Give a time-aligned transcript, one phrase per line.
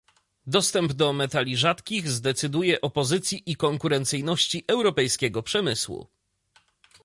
[0.47, 6.07] Dostęp do metali rzadkich zdecyduje o pozycji i konkurencyjności europejskiego przemysłu